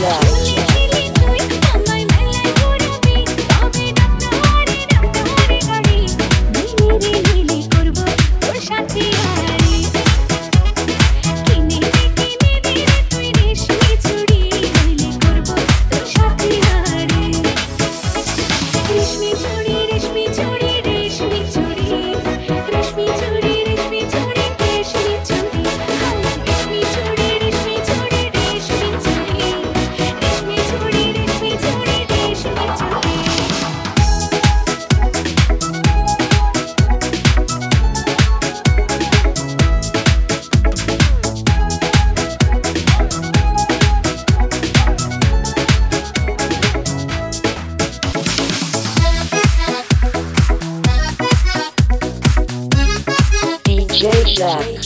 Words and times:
Yeah. 0.00 0.29
Jack. 54.40 54.79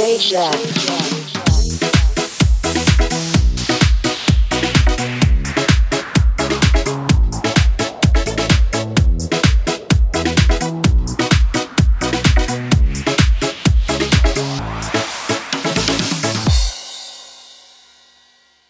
Change 0.00 0.30
that. 0.30 1.09